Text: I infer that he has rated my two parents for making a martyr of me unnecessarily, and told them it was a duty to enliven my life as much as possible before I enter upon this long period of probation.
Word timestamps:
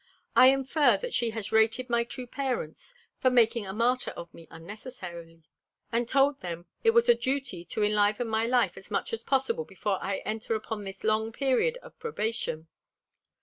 I 0.35 0.47
infer 0.47 0.97
that 0.97 1.15
he 1.17 1.29
has 1.29 1.51
rated 1.51 1.87
my 1.87 2.03
two 2.03 2.25
parents 2.25 2.95
for 3.19 3.29
making 3.29 3.67
a 3.67 3.71
martyr 3.71 4.09
of 4.17 4.33
me 4.33 4.47
unnecessarily, 4.49 5.43
and 5.91 6.09
told 6.09 6.39
them 6.41 6.65
it 6.83 6.89
was 6.89 7.07
a 7.07 7.13
duty 7.13 7.63
to 7.65 7.83
enliven 7.83 8.27
my 8.27 8.47
life 8.47 8.77
as 8.77 8.89
much 8.89 9.13
as 9.13 9.21
possible 9.21 9.63
before 9.63 9.99
I 10.03 10.23
enter 10.25 10.55
upon 10.55 10.85
this 10.85 11.03
long 11.03 11.31
period 11.31 11.77
of 11.83 11.99
probation. 11.99 12.67